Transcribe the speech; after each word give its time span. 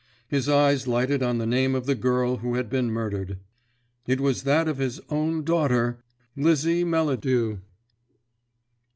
His 0.27 0.49
eyes 0.49 0.87
lighted 0.87 1.21
on 1.21 1.37
the 1.37 1.45
name 1.45 1.75
of 1.75 1.85
the 1.85 1.93
girl 1.93 2.37
who 2.37 2.55
had 2.55 2.71
been 2.71 2.89
murdered. 2.89 3.37
It 4.07 4.19
was 4.19 4.41
that 4.45 4.67
of 4.67 4.79
his 4.79 4.99
own 5.11 5.43
daughter, 5.43 6.03
Lizzie 6.35 6.83
Melladew! 6.83 7.59